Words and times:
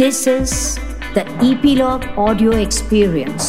This 0.00 0.26
is 0.26 0.52
the 1.14 1.22
Epilogue 1.44 2.04
Audio 2.18 2.52
Experience. 2.52 3.48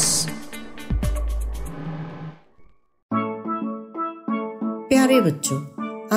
प्यारे 4.90 5.22
बच्चों, 5.22 5.58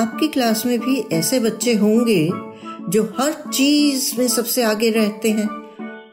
आपकी 0.01 0.27
क्लास 0.27 0.65
में 0.65 0.79
भी 0.79 0.97
ऐसे 1.13 1.39
बच्चे 1.39 1.73
होंगे 1.73 2.29
जो 2.89 3.03
हर 3.19 3.51
चीज़ 3.51 4.11
में 4.17 4.27
सबसे 4.27 4.63
आगे 4.63 4.89
रहते 4.89 5.29
हैं। 5.29 5.47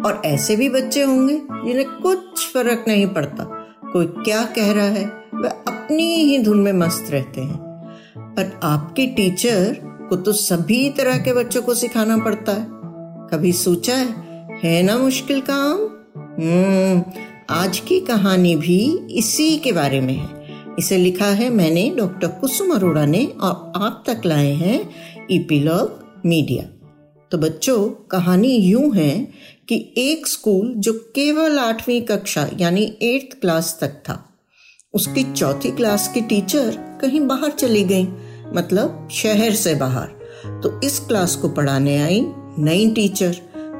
और 0.04 0.22
ऐसे 0.24 0.56
भी 0.56 0.68
बच्चे 0.68 1.02
होंगे 1.02 1.34
जिन्हें 1.34 1.86
कुछ 2.02 2.46
फ़र्क 2.52 2.84
नहीं 2.88 3.06
पड़ता, 3.06 3.44
कोई 3.92 4.06
क्या 4.06 4.44
कह 4.44 4.72
रहा 4.72 4.86
है 4.86 5.06
वह 5.34 5.48
अपनी 5.48 6.14
ही 6.14 6.38
धुन 6.38 6.60
में 6.60 6.72
मस्त 6.72 7.10
रहते 7.10 7.40
हैं। 7.40 7.56
पर 8.18 8.60
आपके 8.62 9.06
टीचर 9.06 9.76
को 10.08 10.16
तो 10.16 10.32
सभी 10.32 10.90
तरह 10.90 11.18
के 11.18 11.32
बच्चों 11.32 11.62
को 11.62 11.74
सिखाना 11.74 12.16
पड़ता 12.16 12.52
है। 12.52 12.71
कभी 13.32 13.52
सोचा 13.52 13.94
है 13.94 14.58
है 14.62 14.82
ना 14.82 14.96
मुश्किल 14.98 15.40
काम? 15.40 15.78
हम्म 16.38 17.02
आज 17.50 17.78
की 17.78 18.00
कहानी 18.00 18.54
भी 18.56 18.78
इसी 19.10 19.56
के 19.58 19.72
बारे 19.72 20.00
में 20.00 20.14
है। 20.14 20.74
इसे 20.78 20.96
लिखा 20.96 21.26
है 21.26 21.48
मैंने, 21.50 21.88
डॉक्टर 21.96 22.28
कुसुम 22.30 22.74
अरोड़ा 22.74 23.04
ने, 23.06 23.24
और 23.24 23.72
आप 23.76 24.02
तक 24.06 24.26
लाए 24.26 24.52
हैं 24.54 25.28
ईपीलॉग 25.30 26.20
मीडिया 26.26 26.64
तो 27.30 27.38
बच्चों, 27.38 27.88
कहानी 28.10 28.54
यूँ 28.56 28.94
है 28.94 29.28
कि 29.68 29.94
एक 29.98 30.26
स्कूल 30.26 30.72
जो 30.76 30.92
केवल 31.14 31.58
आठवीं 31.58 32.00
कक्षा, 32.02 32.48
यानी 32.60 32.84
एट्थ 33.02 33.40
क्लास 33.40 33.76
तक 33.80 34.02
था, 34.08 34.22
उसकी 34.94 35.24
चौथी 35.32 35.70
क्लास 35.70 36.10
की 36.14 36.20
टीचर 36.20 36.76
कहीं 37.00 37.26
बाहर 37.26 37.50
चली 37.54 37.84
गई 37.84 38.06
मतलब 38.54 39.08
शहर 39.12 39.54
से 39.54 39.74
बाहर। 39.74 40.60
तो 40.62 40.80
इस 40.84 40.98
क्लास 41.00 41.36
को 41.36 41.48
पढ़ाने 41.48 41.96
आई 41.98 42.20
नई 42.58 42.90
टीचर 42.90 43.36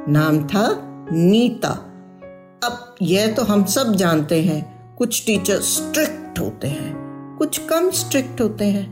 नाम 0.08 0.38
था 0.44 0.66
नीता। 1.12 1.68
अब 2.64 2.94
यह 3.02 3.32
तो 3.34 3.42
हम 3.42 3.64
सब 3.64 3.94
जानते 3.94 4.42
हैं, 4.42 4.94
कुछ 4.96 5.26
टीचर 5.26 5.60
स्ट्रिक्ट 5.60 6.38
होते 6.38 6.68
हैं, 6.68 6.94
कुछ 7.38 7.58
कम 7.58 7.90
स्ट्रिक्ट 7.90 8.40
होते 8.40 8.64
हैं, 8.64 8.86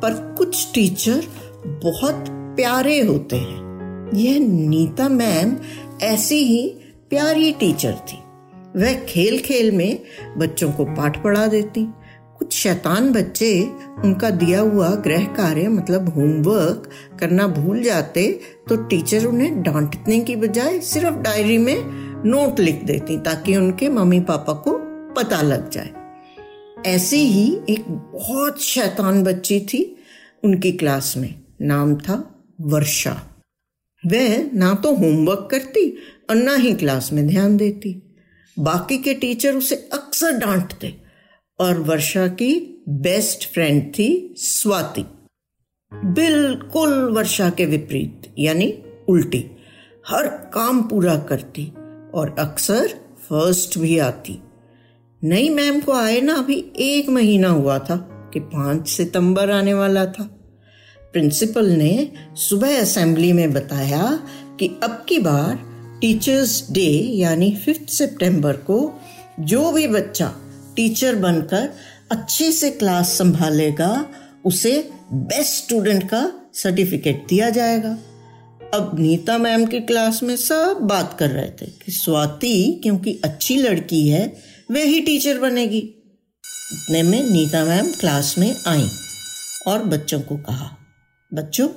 पर 0.00 0.14
कुछ 0.38 0.72
टीचर 0.74 1.22
बहुत 1.66 2.24
प्यारे 2.28 3.00
होते 3.00 3.36
हैं। 3.36 4.10
यह 4.14 4.38
नीता 4.40 5.08
मैम 5.08 5.56
ऐसी 6.02 6.42
ही 6.44 6.66
प्यारी 7.10 7.52
टीचर 7.52 7.92
थी। 7.92 8.18
वह 8.76 8.94
खेल 9.04 9.38
खेल 9.38 9.72
में 9.72 9.98
बच्चों 10.38 10.70
को 10.72 10.84
पाठ 10.84 11.22
पढ़ा 11.22 11.46
देती 11.46 11.86
कुछ 12.42 12.52
शैतान 12.52 13.12
बच्चे 13.12 13.70
उनका 14.04 14.30
दिया 14.30 14.60
हुआ 14.60 14.88
गृह 14.94 15.24
कार्य 15.24 15.68
मतलब 15.68 16.08
होमवर्क 16.08 16.90
करना 17.20 17.46
भूल 17.46 17.82
जाते 17.82 18.40
तो 18.68 18.76
टीचर 18.76 19.26
उन्हें 19.26 19.62
डांटने 19.62 20.20
की 20.20 20.36
बजाय 20.36 20.80
सिर्फ़ 20.80 21.14
डायरी 21.14 21.58
में 21.58 21.76
नोट 22.30 22.60
लिख 22.60 22.84
देती 22.84 23.18
ताकि 23.18 23.56
उनके 23.56 23.88
मम्मी 23.88 24.20
पापा 24.20 24.52
को 24.52 24.78
पता 25.14 25.42
लग 25.42 25.70
जाए। 25.70 25.90
ऐसी 26.86 27.16
ही 27.16 27.60
एक 27.68 27.84
बहुत 27.90 28.62
शैतान 28.62 29.24
बच्ची 29.24 29.60
थी 29.60 29.98
उनकी 30.44 30.72
क्लास 30.72 31.14
में। 31.16 31.40
नाम 31.60 31.96
था 31.96 32.44
वर्षा। 32.60 33.22
वह 34.06 34.50
ना 34.54 34.74
तो 34.74 34.94
होमवर्क 34.94 35.48
करती 35.50 35.98
और 36.30 36.36
ना 36.36 36.54
ही 36.54 36.74
क्लास 36.74 37.12
में 37.12 37.26
ध्यान 37.26 37.56
देती। 37.56 38.16
बाकी 38.58 38.98
के 38.98 39.14
टीचर 39.14 39.54
उसे 39.54 39.88
अक्सर 39.92 40.32
डांटते। 40.32 41.01
और 41.62 41.78
वर्षा 41.78 42.26
की 42.26 42.84
बेस्ट 42.88 43.52
फ्रेंड 43.52 43.92
थी 43.98 44.34
स्वाति। 44.36 45.04
बिल्कुल 45.94 47.12
वर्षा 47.12 47.50
के 47.50 47.64
विपरीत, 47.64 48.34
यानी 48.38 48.78
उल्टी। 49.08 49.50
हर 50.08 50.26
काम 50.28 50.82
पूरा 50.82 51.16
करती 51.16 51.72
और 52.14 52.36
अक्सर 52.38 52.88
फ़र्स्ट 53.18 53.78
भी 53.78 53.98
आती। 53.98 54.42
नई 55.24 55.48
मैम 55.48 55.80
को 55.80 55.92
आए 55.92 56.20
ना 56.20 56.34
अभी 56.34 56.72
एक 56.76 57.08
महीना 57.08 57.48
हुआ 57.48 57.78
था 57.78 57.96
कि 58.34 58.40
पाँच 58.40 58.88
सितंबर 58.88 59.50
आने 59.50 59.74
वाला 59.74 60.06
था। 60.06 60.24
प्रिंसिपल 61.12 61.66
ने 61.66 62.12
सुबह 62.34 62.80
असेंबली 62.80 63.32
में 63.32 63.52
बताया 63.52 64.26
कि 64.60 64.80
अब 64.82 65.04
की 65.08 65.18
बार 65.18 65.58
टीचर्स 66.00 66.72
डे, 66.72 66.90
यानी 67.14 67.56
फिफ्थ 67.56 67.88
सितंबर 67.88 68.52
को 68.52 69.00
जो 69.40 69.72
भी 69.72 69.88
बच्चा 69.88 70.34
टीचर 70.76 71.14
बनकर 71.14 71.68
अच्छे 72.10 72.52
से 72.52 72.70
क्लास 72.70 73.16
संभालेगा, 73.18 74.06
उसे 74.44 74.90
बेस्ट 75.12 75.64
स्टूडेंट 75.64 76.02
का 76.04 76.32
सर्टिफिकेट 76.54 77.26
दिया 77.28 77.50
जाएगा। 77.50 77.98
अब 78.74 78.96
नीता 78.98 79.38
मैम 79.38 79.66
की 79.66 79.80
क्लास 79.80 80.22
में 80.22 80.36
सब 80.36 80.78
बात 80.82 81.16
कर 81.18 81.30
रहे 81.30 81.50
थे 81.50 81.66
कि 81.66 81.92
स्वाति, 81.92 82.80
क्योंकि 82.82 83.20
अच्छी 83.24 83.56
लड़की 83.56 84.08
है, 84.08 84.36
वह 84.70 84.84
ही 84.84 85.00
टीचर 85.00 85.38
बनेगी। 85.38 85.78
इतने 86.72 87.02
में 87.02 87.30
नीता 87.30 87.64
मैम 87.64 87.90
क्लास 87.90 88.34
में 88.38 88.54
आई 88.66 88.88
और 89.66 89.84
बच्चों 89.84 90.20
को 90.20 90.36
कहा, 90.36 90.76
बच्चों, 91.34 91.68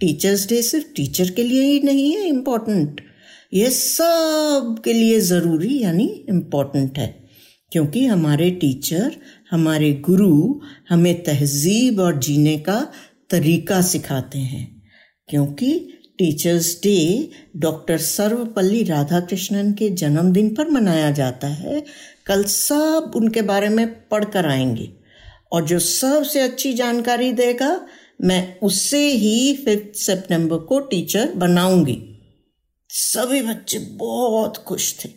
टीचर्स 0.00 0.48
डे 0.48 0.62
सिर्फ़ 0.62 0.86
टीचर 0.96 1.30
के 1.30 1.42
लिए 1.42 1.62
ही 1.62 1.80
नहीं 1.80 2.12
है 2.16 2.26
इम्पोर्टेंट 2.28 3.00
यह 3.54 3.70
सब 3.70 4.80
के 4.84 4.92
लिए 4.92 5.20
ज़रूरी 5.20 5.82
यानी 5.82 6.06
इम्पोर्टेंट 6.28 6.98
है। 6.98 7.27
क्योंकि 7.72 8.06
हमारे 8.06 8.50
टीचर 8.50 9.16
हमारे 9.50 9.92
गुरु 9.92 10.60
हमें 10.88 11.24
तहजीब 11.24 12.00
और 12.00 12.18
जीने 12.18 12.58
का 12.58 12.92
तरीका 13.30 13.82
सिखाते 13.82 14.38
हैं। 14.38 14.82
क्योंकि 15.28 15.88
teachers 16.18 16.80
day 16.82 17.30
doctor 17.56 17.98
Sarvepalli 17.98 18.82
Radhakrishnan 18.82 19.72
के 19.72 19.90
जन्मदिन 19.90 20.54
पर 20.54 20.68
मनाया 20.68 21.10
जाता 21.10 21.48
है। 21.48 21.84
कल 22.26 22.44
सब 22.44 23.12
उनके 23.16 23.42
बारे 23.42 23.68
में 23.68 24.08
पढ़ 24.08 24.24
कर 24.24 24.46
आएँगे। 24.46 24.92
और 25.52 25.66
जो 25.66 25.78
सबसे 25.78 26.40
अच्छी 26.40 26.72
जानकारी 26.72 27.32
देगा, 27.32 27.86
मैं 28.22 28.58
उससे 28.58 29.12
ही 29.12 29.56
फिफ्थ 29.56 29.98
सितंबर 29.98 30.56
को 30.56 30.80
टीचर 30.80 31.32
बनाऊँगी। 31.32 32.18
सभी 32.88 33.42
बच्चे 33.42 33.78
बहुत 33.78 34.56
खुश 34.56 35.04
थे। 35.04 35.08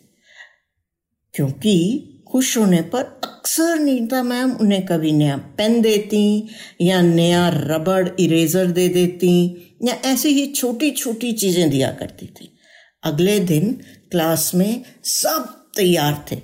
क्योंकि 1.33 2.07
खुश 2.31 2.57
होने 2.57 2.81
पर 2.81 3.03
अक्सर 3.03 3.79
नीता 3.79 4.23
मैम, 4.23 4.51
उन्हें 4.51 4.85
कभी 4.85 5.11
नया 5.11 5.37
पेन 5.37 5.81
देती 5.81 6.49
या 6.81 7.01
नया 7.01 7.49
रबड़ 7.49 8.09
इरेजर 8.19 8.65
दे 8.65 8.89
देती 8.89 9.55
या 9.83 9.93
ऐसी 9.93 10.29
ही 10.29 10.47
छोटी 10.47 10.91
छोटी 10.91 11.31
चीज़ें 11.31 11.69
दिया 11.69 11.91
करती 11.91 12.25
थी। 12.25 12.57
अगले 13.03 13.39
दिन 13.39 13.73
क्लास 14.11 14.51
में 14.55 14.83
सब 15.03 15.69
तैयार 15.75 16.25
थे। 16.31 16.41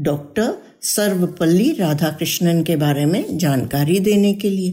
डॉक्टर 0.00 0.54
सर्वपल्ली 0.82 1.72
राधाकृष्णन 1.72 2.62
के 2.62 2.76
बारे 2.76 3.04
में 3.04 3.38
जानकारी 3.38 4.00
देने 4.00 4.34
के 4.34 4.50
लिए। 4.50 4.70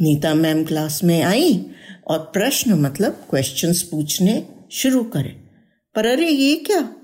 नीता 0.00 0.34
मैम 0.34 0.64
क्लास 0.64 1.04
में 1.04 1.22
आई 1.22 1.66
और 2.06 2.18
प्रश्न 2.18 2.74
मतलब 2.74 3.26
क्वेश्चंस 3.30 3.82
पूछने 3.82 4.46
शुरू 4.72 5.04
करे। 5.04 5.36
पर 5.94 6.06
अरे 6.06 6.30
ये 6.30 6.56
क्या? 6.56 6.94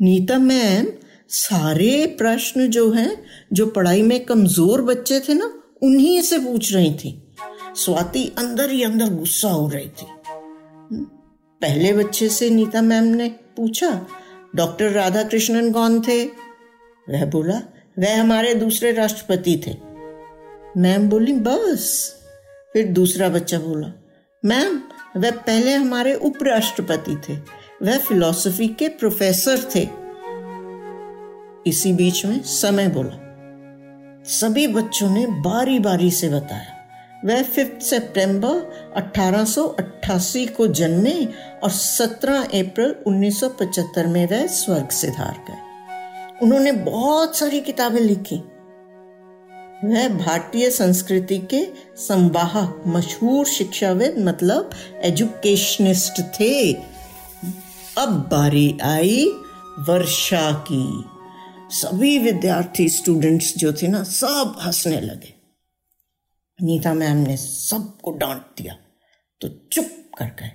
नीता 0.00 0.38
मैम 0.38 0.86
सारे 1.30 2.06
प्रश्न 2.18 2.66
जो 2.66 2.90
हैं 2.90 3.24
जो 3.52 3.66
पढ़ाई 3.66 4.02
में 4.02 4.24
कमज़ोर 4.24 4.82
बच्चे 4.82 5.20
थे 5.20 5.34
ना 5.34 5.52
उन्हीं 5.82 6.20
से 6.20 6.38
पूछ 6.38 6.72
रही 6.74 6.94
थी। 6.94 7.32
स्वाति 7.76 8.32
अंदर 8.38 8.70
ही 8.70 8.82
अंदर 8.82 9.08
गुस्सा 9.08 9.48
हो 9.48 9.68
रही 9.68 9.88
थी। 9.88 10.06
हम्म, 10.06 11.04
पहले 11.60 11.92
बच्चे 11.92 12.28
से 12.28 12.50
नीता 12.50 12.82
मैम 12.82 13.04
ने 13.04 13.28
पूछा 13.56 14.06
डॉक्टर 14.56 14.90
राधा 14.90 15.22
कृष्णन 15.22 15.72
कौन 15.72 16.00
थे? 16.00 16.24
वह 17.08 17.24
बोला 17.24 17.60
वह 17.98 18.20
हमारे 18.20 18.54
दूसरे 18.54 18.92
राष्ट्रपति 18.92 19.62
थे। 19.66 19.76
मैम 20.76 21.08
बोली 21.08 21.32
बस। 21.32 22.14
फिर 22.72 22.86
दूसरा 22.86 23.28
बच्चा 23.28 23.58
बोला 23.58 23.92
मैम 24.44 24.82
वह 25.16 25.30
पहले 25.30 25.74
हमारे 25.74 26.14
उपराष्ट्रपति 26.14 27.16
थे। 27.28 27.36
वह 27.82 27.98
फिलॉसफी 27.98 28.68
के 28.68 28.88
प्रोफेसर 28.88 29.58
थे। 29.74 29.99
इसी 31.66 31.92
बीच 31.92 32.24
में 32.26 32.42
समय 32.42 32.88
बोला। 32.88 33.26
सभी 34.24 34.66
बच्चों 34.66 35.10
ने 35.10 35.26
बारी 35.26 35.78
बारी 35.78 36.10
से 36.10 36.28
बताया, 36.28 36.76
वह 37.24 37.42
फिफ्थ 37.42 37.82
सितंबर 37.82 38.56
1888 38.96 40.46
को 40.46 40.66
जन्मे 40.66 41.24
और 41.62 41.70
17 41.70 42.40
अप्रैल 42.40 42.94
1975 43.06 44.06
में 44.06 44.26
वह 44.26 44.46
स्वर्ग 44.46 44.88
से 44.88 45.10
धार 45.10 45.44
गए। 45.48 45.58
उन्होंने 46.42 46.72
बहुत 46.72 47.36
सारी 47.36 47.60
किताबें 47.60 48.00
लिखी। 48.00 48.36
वह 49.84 50.08
भारतीय 50.08 50.70
संस्कृति 50.70 51.38
के 51.38 51.66
संवाहक, 51.96 52.82
मशहूर 52.86 53.46
शिक्षाविद 53.46 54.14
मतलब 54.18 54.70
एजुकेशनिस्ट 55.02 56.20
थे। 56.20 56.72
अब 57.98 58.28
बारी 58.32 58.78
आई 58.82 59.26
वर्षा 59.78 60.52
की। 60.52 61.04
सभी 61.70 62.18
विद्यार्थी 62.18 62.88
स्टूडेंट्स 62.88 63.54
जो 63.56 63.72
थे 63.72 63.88
ना, 63.88 64.02
सब 64.02 64.58
हंसने 64.62 65.00
लगे। 65.00 65.34
नीता 66.62 66.94
मैम 66.94 67.16
ने 67.16 67.36
सबको 67.36 68.10
डांट 68.10 68.38
दिया। 68.38 68.76
तो 69.40 69.48
चुप 69.72 69.90
कर 70.18 70.24
गए। 70.24 70.50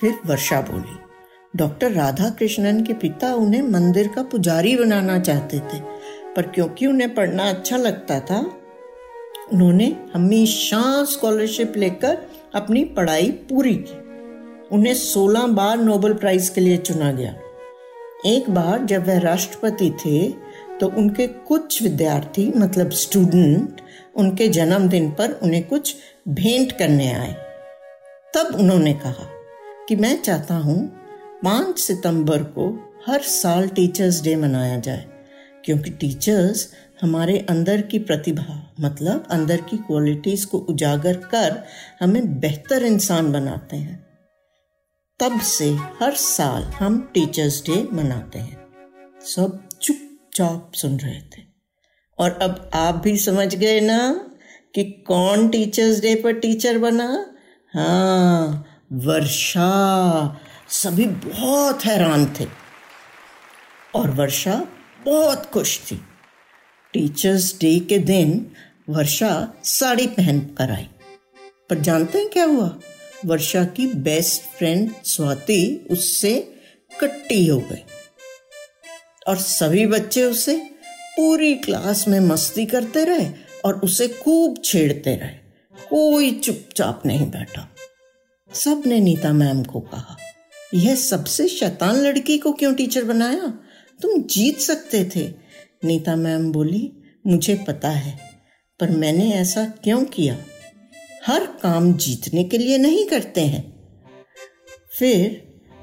फिर 0.00 0.14
वर्षा 0.26 0.60
बोली, 0.60 0.98
डॉक्टर 1.56 1.92
राधा 1.92 2.30
कृष्णन 2.30 2.84
के 2.84 2.92
पिता 2.92 3.34
उन्हें 3.34 3.62
मंदिर 3.62 4.08
का 4.08 4.22
पुजारी 4.22 4.76
बनाना 4.76 5.18
चाहते 5.18 5.58
थे, 5.58 5.80
पर 6.36 6.42
क्योंकि 6.42 6.86
उन्हें 6.86 7.14
पढ़ना 7.14 7.48
अच्छा 7.48 7.76
लगता 7.76 8.20
था, 8.20 8.38
उन्होंने 9.52 9.96
हमेशा 10.14 11.04
स्कॉलरशिप 11.04 11.72
लेकर 11.76 12.18
अपनी 12.54 12.84
पढ़ाई 12.84 13.30
पूरी 13.30 13.74
की। 13.74 13.96
उन्हें 14.76 14.94
16 14.94 15.46
बार 15.46 15.78
नोबेल 15.78 16.14
प्राइज 16.14 16.48
के 16.48 16.60
लिए 16.60 16.76
चुना 16.76 17.12
गया। 17.12 17.36
एक 18.26 18.50
बार 18.50 18.84
जब 18.84 19.06
वह 19.06 19.18
राष्ट्रपति 19.18 19.90
थे 19.90 20.41
तो 20.82 20.86
उनके 20.88 21.26
कुछ 21.46 21.82
विद्यार्थी 21.82 22.46
मतलब 22.56 22.90
स्टूडेंट 22.90 23.80
उनके 24.16 24.48
जन्मदिन 24.48 25.10
पर 25.10 25.32
उन्हें 25.42 25.62
कुछ 25.68 25.94
भेंट 26.28 26.72
करने 26.72 27.12
आए। 27.12 27.32
तब 28.34 28.54
उन्होंने 28.54 28.92
कहा 28.94 29.26
कि 29.88 29.96
मैं 29.96 30.16
चाहता 30.22 30.54
हूँ 30.54 30.76
पाँच 31.44 31.78
सितंबर 31.78 32.42
को 32.56 32.68
हर 33.06 33.22
साल 33.22 33.68
टीचर्स 33.68 34.22
डे 34.22 34.34
मनाया 34.36 34.78
जाए, 34.78 35.04
क्योंकि 35.64 35.90
टीचर्स 35.90 36.68
हमारे 37.02 37.38
अंदर 37.50 37.80
की 37.82 37.98
प्रतिभा 38.00 38.60
मतलब 38.80 39.26
अंदर 39.30 39.60
की 39.60 39.76
क्वालिटीज 39.78 40.44
को 40.44 40.58
उजागर 40.58 41.16
कर 41.26 41.62
हमें 42.00 42.40
बेहतर 42.40 42.84
इंसान 42.84 43.32
बनाते 43.32 43.76
हैं। 43.76 44.06
तब 45.20 45.40
से 45.48 45.70
हर 46.00 46.14
साल 46.20 46.62
हम 46.74 47.00
टीचर्स 47.14 47.62
डे 47.66 47.82
मनाते 47.92 48.38
हैं। 48.38 48.60
सब 49.26 49.60
चुपचाप 50.34 50.72
सुन 50.74 50.96
रहे 50.96 51.20
थे। 51.20 51.42
और 52.18 52.38
अब 52.42 52.70
आप 52.74 52.94
भी 52.94 53.16
समझ 53.16 53.54
गए 53.54 53.80
ना 53.80 54.30
कि 54.74 54.84
कौन 54.84 55.48
टीचर्स 55.48 56.00
डे 56.00 56.14
पर 56.14 56.32
टीचर 56.32 56.78
बना? 56.78 57.34
हाँ 57.74 58.66
वर्षा। 58.92 60.40
सभी 60.68 61.04
बहुत 61.04 61.84
हैरान 61.84 62.34
थे। 62.40 62.46
और 63.94 64.10
वर्षा 64.10 64.66
बहुत 65.04 65.46
खुश 65.46 65.78
थी। 65.78 65.96
टीचर्स 66.92 67.60
डे 67.60 67.78
के 67.78 67.98
दिन 67.98 68.52
वर्षा 68.88 69.54
साड़ी 69.64 70.06
पहन 70.06 70.40
कर 70.40 70.70
आई। 70.70 70.88
पर 71.70 71.78
जानते 71.78 72.18
हैं 72.18 72.28
क्या 72.28 72.44
हुआ? 72.44 72.78
वर्षा 73.26 73.64
की 73.64 73.86
बेस्ट 73.86 74.42
फ्रेंड 74.42 74.94
स्वाति 75.04 75.88
उससे 75.90 76.54
कट्टी 77.00 77.46
हो 77.46 77.58
गई। 77.58 77.84
और 79.28 79.36
सभी 79.36 79.86
बच्चे 79.86 80.22
उसे 80.22 80.56
पूरी 81.16 81.54
क्लास 81.54 82.08
में 82.08 82.20
मस्ती 82.20 82.66
करते 82.66 83.04
रहे 83.04 83.30
और 83.64 83.74
उसे 83.74 84.08
खूब 84.08 84.62
छेड़ते 84.64 85.16
रहे। 85.16 85.30
कोई 85.90 86.32
चुपचाप 86.32 87.02
नहीं 87.06 87.26
बैठा। 87.26 87.68
सबने 88.54 89.00
नीता 89.00 89.32
मैम 89.32 89.62
को 89.62 89.80
कहा, 89.80 90.16
यह 90.74 90.94
सबसे 90.94 91.48
शैतान 91.48 91.96
लड़की 91.96 92.38
को 92.38 92.52
क्यों 92.52 92.74
टीचर 92.74 93.04
बनाया? 93.04 93.60
तुम 94.02 94.22
जीत 94.22 94.58
सकते 94.58 95.10
थे। 95.16 95.32
नीता 95.84 96.16
मैम 96.16 96.52
बोली, 96.52 96.92
मुझे 97.26 97.54
पता 97.66 97.90
है, 97.90 98.18
पर 98.80 98.90
मैंने 98.90 99.32
ऐसा 99.32 99.64
क्यों 99.66 100.04
किया? 100.04 100.38
हर 101.26 101.46
काम 101.46 101.92
जीतने 101.92 102.44
के 102.44 102.58
लिए 102.58 102.78
नहीं 102.78 103.06
करते 103.06 103.40
हैं। 103.40 103.72
फिर 104.98 105.42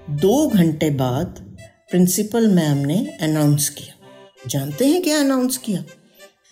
दो 0.09 0.47
घंटे 0.47 0.89
बाद 0.89 1.48
प्रिंसिपल 1.89 2.47
मैम 2.47 2.77
ने 2.77 3.17
अनाउंस 3.21 3.69
किया। 3.69 3.93
जानते 4.47 4.87
हैं 4.87 5.01
क्या 5.01 5.19
अनाउंस 5.19 5.57
किया? 5.57 5.83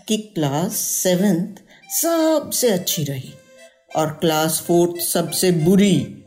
कि 0.08 0.18
क्लास 0.18 0.76
सेवेंथ 0.76 1.56
सबसे 1.90 2.70
अच्छी 2.70 3.04
रही 3.04 3.34
और 3.96 4.18
क्लास 4.22 4.64
फोर्थ 4.68 5.02
सबसे 5.02 5.52
बुरी 5.52 6.24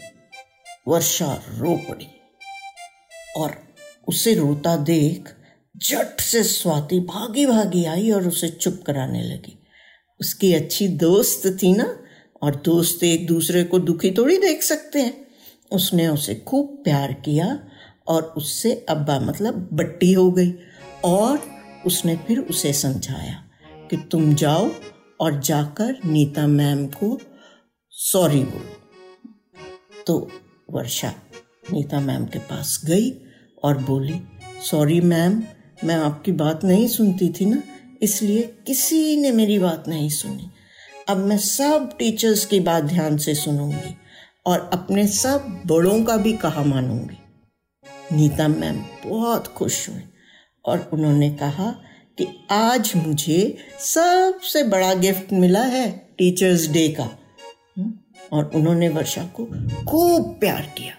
वर्षा 0.88 1.42
रो 1.48 1.76
पड़ी 1.76 2.06
और 3.36 3.74
उसे 4.08 4.34
रोता 4.34 4.76
देख 4.76 5.28
झट 5.76 6.20
से 6.20 6.42
स्वाति 6.42 7.00
भागी 7.00 7.46
भागी 7.46 7.84
आई 7.84 8.10
और 8.10 8.28
उसे 8.28 8.48
चुप 8.48 8.84
कराने 8.86 9.22
लगी। 9.22 9.62
उसकी 10.20 10.54
अच्छी 10.54 10.88
दोस्त 10.88 11.58
थी 11.62 11.72
ना? 11.72 12.02
और 12.42 12.56
दोस्त 12.56 13.04
एक 13.04 13.26
दूसरे 13.26 13.64
को 13.64 13.78
दुखी 13.78 14.10
थोड़ी 14.10 14.38
देख 14.38 14.62
सकते 14.62 14.98
हैं। 14.98 15.26
उसने 15.72 16.08
उसे 16.08 16.34
खूब 16.34 16.80
प्यार 16.84 17.12
किया 17.12 17.66
और 18.10 18.22
उससे 18.36 18.72
अब्बा 18.88 19.18
मतलब 19.20 19.68
बट्टी 19.72 20.12
हो 20.12 20.30
गई 20.32 20.52
और 21.04 21.40
उसने 21.86 22.16
फिर 22.16 22.38
उसे 22.40 22.72
समझाया 22.72 23.42
कि 23.90 23.96
तुम 24.12 24.34
जाओ 24.34 24.70
और 25.20 25.40
जाकर 25.40 25.98
नीता 26.06 26.46
मैम 26.46 26.86
को 26.86 27.18
सॉरी 27.90 28.42
बोलो। 28.44 30.02
तो 30.06 30.30
वर्षा 30.70 31.12
नीता 31.72 32.00
मैम 32.00 32.26
के 32.26 32.38
पास 32.38 32.80
गई 32.84 33.10
और 33.62 33.78
बोली, 33.78 34.20
सॉरी 34.70 35.00
मैम, 35.00 35.42
मैं 35.84 35.96
आपकी 35.96 36.32
बात 36.32 36.64
नहीं 36.64 36.86
सुनती 36.88 37.28
थी 37.30 37.44
ना, 37.44 37.62
इसलिए 38.02 38.42
किसी 38.66 39.16
ने 39.16 39.32
मेरी 39.32 39.58
बात 39.58 39.88
नहीं 39.88 40.08
सुनी। 40.10 40.50
अब 41.08 41.16
मैं 41.16 41.38
सब 41.38 41.90
टीचर्स 41.98 42.44
की 42.46 42.60
बात 42.60 42.84
ध्यान 42.84 43.16
से 43.18 43.34
सुनूँगी 43.34 43.94
और 44.46 44.70
अपने 44.72 45.06
सब 45.06 45.62
बड़ों 45.66 46.02
का 46.04 46.16
भी 46.16 46.32
कहा 46.32 46.64
मानूँगी। 46.64 47.19
नीता 48.12 48.48
मैम 48.48 49.08
बहुत 49.10 49.46
खुश 49.46 49.88
हुई 49.88 50.00
और 50.64 50.90
उन्होंने 50.92 51.30
कहा 51.30 51.70
कि 52.18 52.26
आज 52.50 52.92
मुझे 52.96 53.58
सबसे 53.80 54.64
बड़ा 54.64 54.94
गिफ्ट 54.94 55.32
मिला 55.32 55.62
है 55.62 56.08
टीचर्स 56.18 56.68
डे 56.68 56.88
का। 56.88 57.18
हम्म, 57.78 57.92
और 58.32 58.50
उन्होंने 58.54 58.88
वर्षा 58.88 59.24
को 59.24 59.44
खूब 59.84 60.22
प्यार 60.40 60.74
किया। 60.78 60.94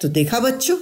तो 0.00 0.08
देखा 0.08 0.40
बच्चों 0.40 0.76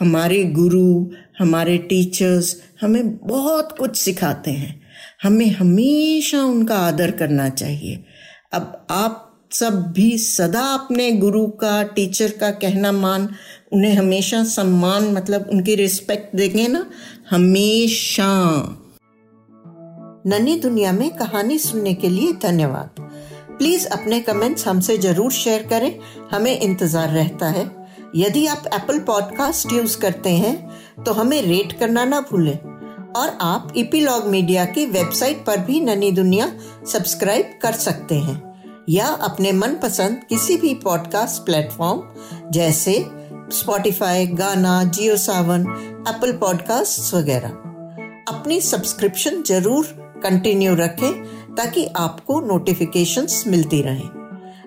हमारे 0.00 0.44
गुरु 0.44 1.10
हमारे 1.38 1.78
टीचर्स 1.78 2.62
हमें 2.80 3.16
बहुत 3.16 3.78
कुछ 3.78 3.96
सिखाते 3.96 4.50
हैं। 4.50 4.82
हमें 5.22 5.50
हमेशा 5.50 6.44
उनका 6.44 6.76
आदर 6.76 7.10
करना 7.10 7.48
चाहिए। 7.48 8.04
अब 8.52 8.86
आप 8.90 9.24
सब 9.50 9.82
भी 9.92 10.16
सदा 10.18 10.62
अपने 10.62 11.10
गुरु 11.12 11.46
का 11.46 11.82
टीचर 11.82 12.30
का 12.30 12.50
कहना 12.50 12.92
मान, 12.92 13.28
उन्हें 13.72 13.94
हमेशा 13.94 14.42
सम्मान 14.44 15.12
मतलब 15.12 15.48
उनकी 15.52 15.74
रिस्पेक्ट 15.74 16.36
देंगे 16.36 16.66
ना, 16.68 16.84
हमेशा। 17.30 18.28
नन्ही 20.26 20.58
दुनिया 20.60 20.92
में 20.92 21.10
कहानी 21.10 21.58
सुनने 21.58 21.94
के 21.94 22.08
लिए 22.08 22.32
धन्यवाद। 22.42 23.00
प्लीज़ 23.50 23.86
अपने 23.86 24.20
कमेंट्स 24.20 24.66
हमसे 24.66 24.96
ज़रूर 24.98 25.32
शेयर 25.32 25.62
करें, 25.62 25.98
हमें 26.32 26.58
इंतज़ार 26.60 27.08
रहता 27.08 27.48
है। 27.48 27.64
यदि 28.16 28.46
आप 28.46 28.64
एप्पल 28.74 28.98
पॉडकास्ट 28.98 29.72
यूज़ 29.72 29.98
करते 29.98 30.30
हैं 30.30 31.02
तो 31.04 31.12
हमें 31.12 31.40
रेट 31.42 31.72
करना 31.72 32.04
ना 32.04 32.20
भूलें। 32.20 32.58
और 33.16 33.36
आप 33.42 33.72
इपीलॉग 33.76 34.26
मीडिया 34.26 34.64
की 34.64 34.84
वेबसाइट 34.86 35.44
पर 35.46 35.58
भी 35.60 35.80
ननी 35.80 36.10
दुनिया 36.12 36.52
सब्सक्राइब 36.92 37.58
कर 37.62 37.72
सकते 37.74 38.14
हैं। 38.14 38.47
या 38.88 39.06
अपने 39.06 39.52
मनपसंद 39.52 40.20
किसी 40.28 40.56
भी 40.56 40.74
पॉडकास्ट 40.74 41.42
प्लेटफॉर्म 41.42 42.02
जैसे 42.50 43.06
स्पॉटिफाई 43.52 44.26
गाना 44.26 44.84
जियो 44.84 45.16
सावन 45.16 45.60
एप्पल 46.08 46.32
पॉडकास्ट 46.32 47.14
वगैरह। 47.14 47.48
अपनी 48.28 48.60
सब्सक्रिप्शन 48.60 49.42
ज़रूर 49.42 49.84
कंटिन्यू 50.24 50.74
रखें, 50.74 51.24
ताकि 51.54 51.86
आपको 51.86 52.40
नोटिफिकेशंस 52.40 53.44
मिलती 53.46 53.82
रहें। 53.82 54.08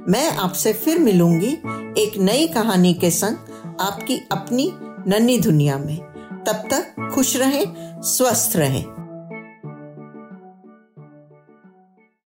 मैं 0.09 0.31
आपसे 0.37 0.73
फिर 0.73 0.99
मिलूँगी 0.99 1.51
एक 1.97 2.17
नई 2.17 2.47
कहानी 2.47 2.93
के 2.93 3.11
संग 3.11 3.37
आपकी 3.81 4.17
अपनी 4.31 4.71
नन्ही 5.07 5.37
दुनिया 5.37 5.77
में। 5.77 5.97
तब 6.47 6.63
तक 6.73 7.11
खुश 7.13 7.35
रहें, 7.37 7.65
स्वस्थ 8.01 8.55
रहें। 8.55 9.00